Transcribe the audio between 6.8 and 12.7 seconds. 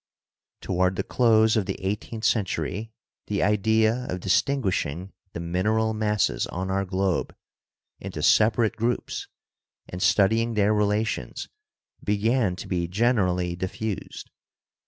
globe into sep arate groups and studying their relations began to